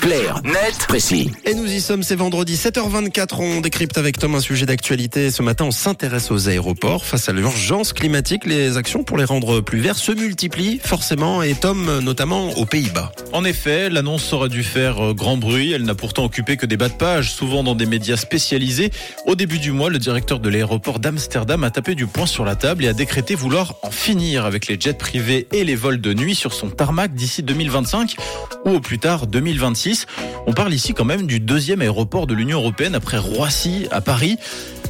Clair, 0.00 0.40
net, 0.44 0.86
précis. 0.88 1.30
Et 1.44 1.52
nous 1.52 1.70
y 1.70 1.78
sommes, 1.78 2.02
c'est 2.02 2.16
vendredi 2.16 2.54
7h24. 2.54 3.34
On 3.38 3.60
décrypte 3.60 3.98
avec 3.98 4.18
Tom 4.18 4.34
un 4.34 4.40
sujet 4.40 4.64
d'actualité. 4.64 5.30
Ce 5.30 5.42
matin, 5.42 5.66
on 5.66 5.70
s'intéresse 5.70 6.30
aux 6.30 6.48
aéroports. 6.48 7.04
Face 7.04 7.28
à 7.28 7.32
l'urgence 7.32 7.92
climatique, 7.92 8.46
les 8.46 8.78
actions 8.78 9.04
pour 9.04 9.18
les 9.18 9.24
rendre 9.24 9.60
plus 9.60 9.80
verts 9.80 9.98
se 9.98 10.12
multiplient 10.12 10.80
forcément. 10.82 11.42
Et 11.42 11.54
Tom, 11.54 11.98
notamment 11.98 12.50
aux 12.56 12.64
Pays-Bas. 12.64 13.12
En 13.34 13.44
effet, 13.44 13.90
l'annonce 13.90 14.32
aurait 14.32 14.48
dû 14.48 14.62
faire 14.62 15.10
euh, 15.10 15.12
grand 15.12 15.36
bruit. 15.36 15.72
Elle 15.72 15.84
n'a 15.84 15.94
pourtant 15.94 16.24
occupé 16.24 16.56
que 16.56 16.64
des 16.64 16.78
bas 16.78 16.88
de 16.88 16.94
page, 16.94 17.30
souvent 17.30 17.62
dans 17.62 17.74
des 17.74 17.86
médias 17.86 18.16
spécialisés. 18.16 18.90
Au 19.26 19.34
début 19.34 19.58
du 19.58 19.70
mois, 19.70 19.90
le 19.90 19.98
directeur 19.98 20.40
de 20.40 20.48
l'aéroport 20.48 20.98
d'Amsterdam 20.98 21.62
a 21.62 21.70
tapé 21.70 21.94
du 21.94 22.06
poing 22.06 22.26
sur 22.26 22.46
la 22.46 22.56
table 22.56 22.86
et 22.86 22.88
a 22.88 22.94
décrété 22.94 23.34
vouloir 23.34 23.74
en 23.82 23.90
finir 23.90 24.46
avec 24.46 24.66
les 24.66 24.80
jets 24.80 24.94
privés 24.94 25.46
et 25.52 25.62
les 25.64 25.76
vols 25.76 26.00
de 26.00 26.14
nuit 26.14 26.34
sur 26.34 26.54
son 26.54 26.70
tarmac 26.70 27.14
d'ici 27.14 27.42
2025 27.42 28.16
ou 28.64 28.70
au 28.70 28.80
plus 28.80 28.98
tard 28.98 29.26
2026. 29.26 29.89
On 30.46 30.52
parle 30.52 30.74
ici 30.74 30.94
quand 30.94 31.04
même 31.04 31.26
du 31.26 31.40
deuxième 31.40 31.82
aéroport 31.82 32.26
de 32.26 32.34
l'Union 32.34 32.58
européenne 32.58 32.94
après 32.94 33.18
Roissy 33.18 33.86
à 33.90 34.00
Paris. 34.00 34.36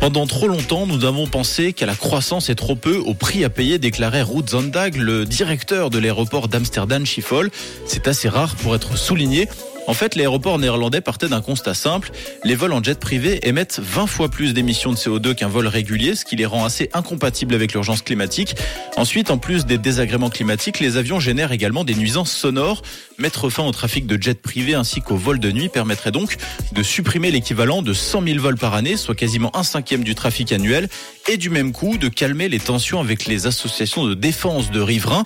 Pendant 0.00 0.26
trop 0.26 0.46
longtemps, 0.46 0.86
nous 0.86 1.04
avons 1.04 1.26
pensé 1.26 1.72
qu'à 1.72 1.86
la 1.86 1.96
croissance 1.96 2.50
est 2.50 2.54
trop 2.54 2.76
peu 2.76 2.98
au 2.98 3.14
prix 3.14 3.44
à 3.44 3.50
payer, 3.50 3.78
déclarait 3.78 4.22
Ruud 4.22 4.48
Zondag, 4.48 4.94
le 4.96 5.24
directeur 5.24 5.90
de 5.90 5.98
l'aéroport 5.98 6.46
d'Amsterdam 6.46 7.04
Schiphol. 7.04 7.50
C'est 7.84 8.06
assez 8.06 8.28
rare 8.28 8.54
pour 8.56 8.76
être 8.76 8.96
souligné. 8.96 9.48
En 9.88 9.94
fait, 9.94 10.16
l'aéroport 10.16 10.58
néerlandais 10.58 11.00
partait 11.00 11.28
d'un 11.28 11.40
constat 11.40 11.72
simple. 11.72 12.10
Les 12.44 12.54
vols 12.54 12.74
en 12.74 12.82
jet 12.82 13.00
privé 13.00 13.48
émettent 13.48 13.80
20 13.82 14.06
fois 14.06 14.28
plus 14.28 14.52
d'émissions 14.52 14.92
de 14.92 14.98
CO2 14.98 15.34
qu'un 15.34 15.48
vol 15.48 15.66
régulier, 15.66 16.14
ce 16.14 16.26
qui 16.26 16.36
les 16.36 16.44
rend 16.44 16.66
assez 16.66 16.90
incompatibles 16.92 17.54
avec 17.54 17.72
l'urgence 17.72 18.02
climatique. 18.02 18.54
Ensuite, 18.98 19.30
en 19.30 19.38
plus 19.38 19.64
des 19.64 19.78
désagréments 19.78 20.28
climatiques, 20.28 20.78
les 20.80 20.98
avions 20.98 21.20
génèrent 21.20 21.52
également 21.52 21.84
des 21.84 21.94
nuisances 21.94 22.30
sonores. 22.30 22.82
Mettre 23.16 23.48
fin 23.48 23.64
au 23.64 23.72
trafic 23.72 24.06
de 24.06 24.22
jets 24.22 24.34
privés 24.34 24.74
ainsi 24.74 25.00
qu'aux 25.00 25.16
vols 25.16 25.40
de 25.40 25.50
nuit 25.50 25.70
permettrait 25.70 26.12
donc 26.12 26.36
de 26.72 26.82
supprimer 26.82 27.30
l'équivalent 27.30 27.80
de 27.80 27.94
100 27.94 28.24
000 28.24 28.40
vols 28.40 28.58
par 28.58 28.74
année, 28.74 28.98
soit 28.98 29.14
quasiment 29.14 29.56
un 29.56 29.62
cinquième 29.62 30.04
du 30.04 30.14
trafic 30.14 30.52
annuel, 30.52 30.90
et 31.30 31.38
du 31.38 31.48
même 31.48 31.72
coup 31.72 31.96
de 31.96 32.08
calmer 32.08 32.50
les 32.50 32.60
tensions 32.60 33.00
avec 33.00 33.24
les 33.24 33.46
associations 33.46 34.04
de 34.06 34.12
défense 34.12 34.70
de 34.70 34.82
riverains 34.82 35.24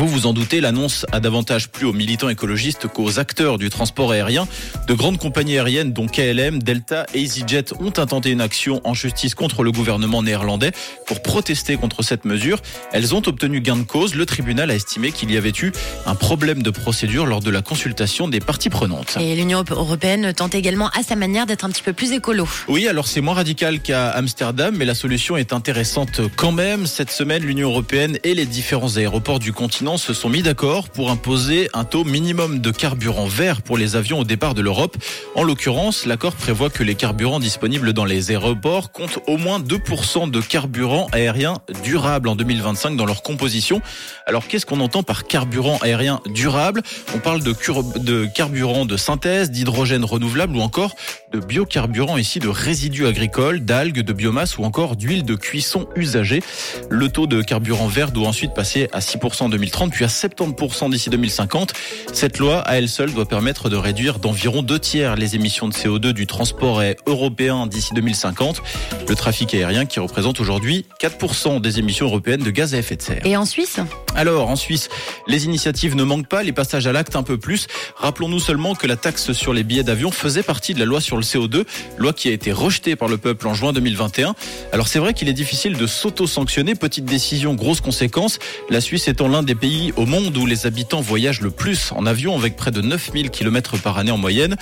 vous 0.00 0.06
vous 0.06 0.26
en 0.26 0.32
doutez, 0.32 0.60
l'annonce 0.60 1.04
a 1.12 1.20
davantage 1.20 1.68
plu 1.68 1.84
aux 1.84 1.92
militants 1.92 2.28
écologistes 2.28 2.86
qu'aux 2.86 3.18
acteurs 3.18 3.58
du 3.58 3.70
transport 3.70 4.12
aérien. 4.12 4.46
De 4.86 4.94
grandes 4.94 5.18
compagnies 5.18 5.58
aériennes 5.58 5.92
dont 5.92 6.06
KLM, 6.06 6.62
Delta 6.62 7.06
et 7.12 7.20
EasyJet 7.20 7.74
ont 7.80 7.92
intenté 7.98 8.30
une 8.30 8.40
action 8.40 8.80
en 8.84 8.94
justice 8.94 9.34
contre 9.34 9.62
le 9.62 9.72
gouvernement 9.72 10.22
néerlandais 10.22 10.72
pour 11.06 11.22
protester 11.22 11.76
contre 11.76 12.02
cette 12.02 12.24
mesure. 12.24 12.62
Elles 12.92 13.14
ont 13.14 13.22
obtenu 13.26 13.60
gain 13.60 13.76
de 13.76 13.82
cause. 13.82 14.14
Le 14.14 14.24
tribunal 14.26 14.70
a 14.70 14.74
estimé 14.74 15.12
qu'il 15.12 15.30
y 15.30 15.36
avait 15.36 15.52
eu 15.60 15.72
un 16.06 16.14
problème 16.14 16.62
de 16.62 16.70
procédure 16.70 17.26
lors 17.26 17.40
de 17.40 17.50
la 17.50 17.60
consultation 17.60 18.28
des 18.28 18.40
parties 18.40 18.70
prenantes. 18.70 19.18
Et 19.20 19.34
l'Union 19.34 19.64
européenne 19.68 20.32
tente 20.32 20.54
également 20.54 20.88
à 20.90 21.02
sa 21.02 21.16
manière 21.16 21.46
d'être 21.46 21.64
un 21.64 21.70
petit 21.70 21.82
peu 21.82 21.92
plus 21.92 22.12
écolo. 22.12 22.48
Oui, 22.68 22.88
alors 22.88 23.06
c'est 23.06 23.20
moins 23.20 23.34
radical 23.34 23.80
qu'à 23.80 24.08
Amsterdam, 24.10 24.74
mais 24.78 24.84
la 24.84 24.94
solution 24.94 25.36
est 25.36 25.52
intéressante 25.52 26.22
quand 26.36 26.52
même. 26.52 26.86
Cette 26.86 27.10
semaine, 27.10 27.42
l'Union 27.42 27.68
européenne 27.68 28.18
et 28.24 28.34
les 28.34 28.46
différents 28.46 28.96
aéroports 28.96 29.40
du 29.40 29.52
continent 29.60 29.98
se 29.98 30.14
sont 30.14 30.30
mis 30.30 30.40
d'accord 30.40 30.88
pour 30.88 31.10
imposer 31.10 31.68
un 31.74 31.84
taux 31.84 32.02
minimum 32.02 32.60
de 32.60 32.70
carburant 32.70 33.26
vert 33.26 33.60
pour 33.60 33.76
les 33.76 33.94
avions 33.94 34.20
au 34.20 34.24
départ 34.24 34.54
de 34.54 34.62
l'Europe. 34.62 34.96
En 35.34 35.42
l'occurrence, 35.42 36.06
l'accord 36.06 36.32
prévoit 36.32 36.70
que 36.70 36.82
les 36.82 36.94
carburants 36.94 37.40
disponibles 37.40 37.92
dans 37.92 38.06
les 38.06 38.30
aéroports 38.30 38.90
comptent 38.90 39.18
au 39.26 39.36
moins 39.36 39.60
2% 39.60 40.30
de 40.30 40.40
carburant 40.40 41.08
aérien 41.12 41.58
durable 41.84 42.30
en 42.30 42.36
2025 42.36 42.96
dans 42.96 43.04
leur 43.04 43.22
composition. 43.22 43.82
Alors 44.24 44.48
qu'est-ce 44.48 44.64
qu'on 44.64 44.80
entend 44.80 45.02
par 45.02 45.24
carburant 45.24 45.76
aérien 45.82 46.22
durable? 46.24 46.80
On 47.14 47.18
parle 47.18 47.42
de, 47.42 47.54
de 47.98 48.24
carburant 48.24 48.86
de 48.86 48.96
synthèse, 48.96 49.50
d'hydrogène 49.50 50.06
renouvelable 50.06 50.56
ou 50.56 50.62
encore 50.62 50.94
de 51.32 51.38
biocarburant 51.38 52.16
ici 52.16 52.38
de 52.38 52.48
résidus 52.48 53.06
agricoles, 53.06 53.60
d'algues, 53.60 54.00
de 54.00 54.12
biomasse 54.14 54.56
ou 54.56 54.64
encore 54.64 54.96
d'huile 54.96 55.26
de 55.26 55.34
cuisson 55.34 55.86
usagée. 55.96 56.42
Le 56.88 57.10
taux 57.10 57.26
de 57.26 57.42
carburant 57.42 57.88
vert 57.88 58.10
doit 58.10 58.28
ensuite 58.28 58.54
passer 58.54 58.88
à 58.92 59.00
6% 59.00 59.42
en 59.42 59.48
2025 59.48 59.49
2030 59.50 59.92
puis 59.92 60.04
à 60.04 60.08
70% 60.08 60.90
d'ici 60.90 61.10
2050. 61.10 61.72
Cette 62.12 62.38
loi, 62.38 62.60
à 62.60 62.78
elle 62.78 62.88
seule, 62.88 63.12
doit 63.12 63.26
permettre 63.26 63.68
de 63.68 63.76
réduire 63.76 64.18
d'environ 64.18 64.62
deux 64.62 64.78
tiers 64.78 65.16
les 65.16 65.34
émissions 65.34 65.68
de 65.68 65.74
CO2 65.74 66.12
du 66.12 66.26
transport 66.26 66.82
européen 67.06 67.66
d'ici 67.66 67.94
2050. 67.94 68.62
Le 69.10 69.16
trafic 69.16 69.54
aérien 69.54 69.86
qui 69.86 69.98
représente 69.98 70.38
aujourd'hui 70.38 70.86
4% 71.00 71.60
des 71.60 71.80
émissions 71.80 72.06
européennes 72.06 72.44
de 72.44 72.50
gaz 72.52 72.76
à 72.76 72.78
effet 72.78 72.94
de 72.94 73.02
serre. 73.02 73.26
Et 73.26 73.36
en 73.36 73.44
Suisse 73.44 73.80
Alors, 74.14 74.48
en 74.48 74.54
Suisse, 74.54 74.88
les 75.26 75.46
initiatives 75.46 75.96
ne 75.96 76.04
manquent 76.04 76.28
pas, 76.28 76.44
les 76.44 76.52
passages 76.52 76.86
à 76.86 76.92
l'acte 76.92 77.16
un 77.16 77.24
peu 77.24 77.36
plus. 77.36 77.66
Rappelons-nous 77.96 78.38
seulement 78.38 78.76
que 78.76 78.86
la 78.86 78.94
taxe 78.94 79.32
sur 79.32 79.52
les 79.52 79.64
billets 79.64 79.82
d'avion 79.82 80.12
faisait 80.12 80.44
partie 80.44 80.74
de 80.74 80.78
la 80.78 80.84
loi 80.84 81.00
sur 81.00 81.16
le 81.16 81.24
CO2, 81.24 81.64
loi 81.98 82.12
qui 82.12 82.28
a 82.28 82.30
été 82.30 82.52
rejetée 82.52 82.94
par 82.94 83.08
le 83.08 83.16
peuple 83.18 83.48
en 83.48 83.54
juin 83.54 83.72
2021. 83.72 84.36
Alors 84.72 84.86
c'est 84.86 85.00
vrai 85.00 85.12
qu'il 85.12 85.28
est 85.28 85.32
difficile 85.32 85.76
de 85.76 85.88
s'auto-sanctionner, 85.88 86.76
petite 86.76 87.04
décision, 87.04 87.54
grosse 87.54 87.80
conséquence. 87.80 88.38
La 88.68 88.80
Suisse 88.80 89.08
étant 89.08 89.26
l'un 89.26 89.42
des 89.42 89.56
pays 89.56 89.92
au 89.96 90.06
monde 90.06 90.36
où 90.36 90.46
les 90.46 90.66
habitants 90.66 91.00
voyagent 91.00 91.40
le 91.40 91.50
plus 91.50 91.90
en 91.96 92.06
avion 92.06 92.38
avec 92.38 92.54
près 92.54 92.70
de 92.70 92.80
9000 92.80 93.30
km 93.30 93.76
par 93.82 93.98
année 93.98 94.12
en 94.12 94.18
moyenne. 94.18 94.56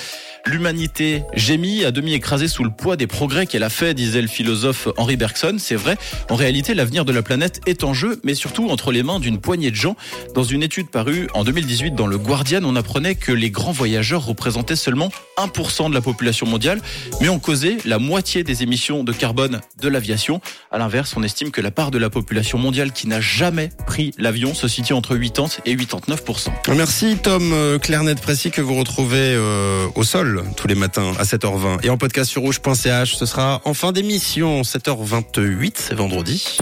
L'humanité 0.47 1.25
gémit 1.35 1.85
à 1.85 1.91
demi 1.91 2.15
écrasée 2.15 2.49
sous 2.49 2.65
le 2.65 2.71
poids 2.71 2.97
des 2.97 3.07
progrès 3.07 3.45
qu'elle 3.45 3.63
a 3.63 3.69
fait, 3.69 3.93
disait 3.93 4.23
le 4.23 4.29
philosophe 4.39 4.87
Henri 4.97 5.17
Bergson. 5.17 5.57
C'est 5.59 5.75
vrai. 5.75 5.99
En 6.31 6.37
réalité, 6.37 6.73
l'avenir 6.73 7.05
de 7.05 7.11
la 7.13 7.23
planète 7.23 7.61
est 7.67 7.83
en 7.83 7.93
jeu, 7.93 8.21
mais 8.23 8.35
surtout 8.35 8.69
entre 8.69 8.93
les 8.93 9.03
mains 9.03 9.19
d'une 9.19 9.41
poignée 9.41 9.73
de 9.73 9.77
gens. 9.77 9.97
Dans 10.33 10.45
une 10.45 10.63
étude 10.63 10.91
parue 10.91 11.27
en 11.35 11.43
2018 11.43 11.97
dans 11.97 12.07
le 12.07 12.19
Guardian, 12.19 12.61
on 12.63 12.77
apprenait 12.77 13.17
que 13.17 13.33
les 13.33 13.51
grands 13.51 13.73
voyageurs 13.73 14.25
représentaient 14.25 14.77
seulement 14.77 15.11
1% 15.39 15.89
de 15.89 15.95
la 15.95 16.01
population 16.01 16.47
mondiale, 16.47 16.81
mais 17.21 17.29
ont 17.29 17.41
causé 17.41 17.79
la 17.85 17.99
moitié 17.99 18.45
des 18.45 18.63
émissions 18.63 19.03
de 19.03 19.13
carbone 19.13 19.61
de 19.81 19.89
l'aviation. 19.89 20.41
À 20.71 20.79
l'inverse, 20.79 21.15
on 21.17 21.25
estime 21.25 21.51
que 21.51 21.61
la 21.61 21.73
part 21.73 21.91
de 21.91 21.99
la 21.99 22.09
population 22.09 22.59
mondiale 22.59 22.93
qui 22.93 23.09
n'a 23.09 23.21
jamais 23.21 23.71
pris 23.89 24.13
l'avion 24.19 24.55
se 24.55 24.69
situe 24.69 24.93
entre 24.93 25.17
80 25.17 25.63
et 25.67 25.75
89%. 25.75 26.51
Merci 26.77 27.17
Tom 27.21 27.53
euh, 27.53 27.81
Clairnet 27.81 28.15
précis 28.15 28.53
que 28.53 28.61
vous 28.61 28.77
retrouvez 28.77 29.35
euh, 29.35 29.89
au 29.97 30.05
sol 30.05 30.45
tous 30.57 30.69
les 30.69 30.77
matins 30.77 31.13
à 31.19 31.25
7h20 31.25 31.85
et 31.85 31.91
en 31.91 31.99
podcast 31.99 32.31
sur 32.31 32.43
rouge.ch. 32.43 33.17
Ce 33.17 33.27
sera 33.27 33.61
en 33.65 33.75
fin 33.75 33.91
d'émission 33.91 34.28
7h28, 34.37 35.73
c'est 35.77 35.95
vendredi. 35.95 36.59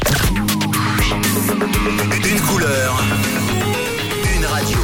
Une 2.25 2.41
couleur, 2.43 3.03
une 4.37 4.45
radio. 4.47 4.79